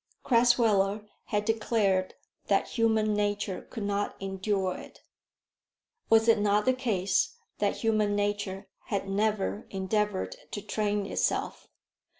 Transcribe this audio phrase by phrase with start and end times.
[0.25, 2.15] Crasweller had declared
[2.47, 5.03] that human nature could not endure it.
[6.09, 11.67] Was it not the case that human nature had never endeavoured to train itself?